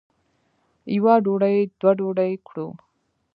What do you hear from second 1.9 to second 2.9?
ډوډۍ کړو.